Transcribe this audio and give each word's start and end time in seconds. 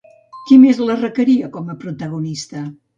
Qui 0.47 0.57
més 0.63 0.79
la 0.87 0.97
requeria 1.03 1.53
com 1.59 1.73
a 1.73 1.79
protagonista? 1.87 2.69